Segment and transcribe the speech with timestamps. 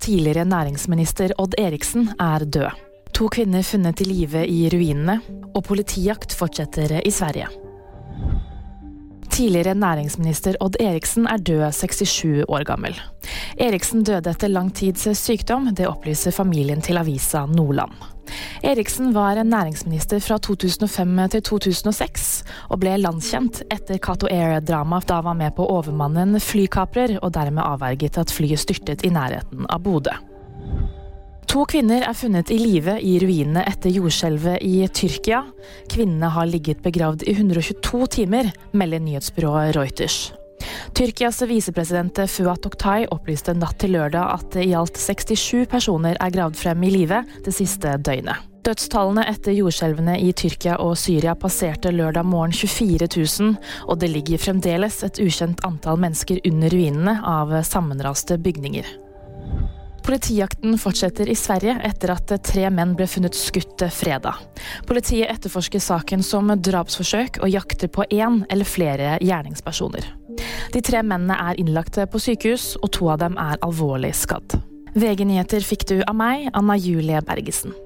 [0.00, 2.70] Tidligere næringsminister Odd Eriksen er død.
[3.14, 5.18] To kvinner funnet i live i ruinene,
[5.54, 7.50] og politijakt fortsetter i Sverige.
[9.30, 12.96] Tidligere næringsminister Odd Eriksen er død 67 år gammel.
[13.60, 17.92] Eriksen døde etter lang tids sykdom, det opplyser familien til avisa Nordland.
[18.60, 22.24] Eriksen var næringsminister fra 2005 til 2006,
[22.68, 27.16] og ble landkjent etter Cato Air-dramaet da han var med på å overmanne en flykaprer,
[27.22, 30.12] og dermed avverget at flyet styrtet i nærheten av Bodø.
[31.50, 35.40] To kvinner er funnet i live i ruinene etter jordskjelvet i Tyrkia.
[35.90, 40.20] Kvinnene har ligget begravd i 122 timer, melder nyhetsbyrået Reuters.
[40.94, 46.60] Tyrkias visepresident Fuat Oktay opplyste natt til lørdag at i alt 67 personer er gravd
[46.60, 48.49] frem i live det siste døgnet.
[48.60, 53.54] Dødstallene etter jordskjelvene i Tyrkia og Syria passerte lørdag morgen 24 000,
[53.88, 58.84] og det ligger fremdeles et ukjent antall mennesker under ruinene av sammenraste bygninger.
[60.04, 64.40] Politijakten fortsetter i Sverige etter at tre menn ble funnet skutt fredag.
[64.88, 70.08] Politiet etterforsker saken som drapsforsøk og jakter på én eller flere gjerningspersoner.
[70.74, 74.60] De tre mennene er innlagt på sykehus, og to av dem er alvorlig skadd.
[74.96, 77.76] VG-nyheter fikk du av meg, Anna Julie Bergesen.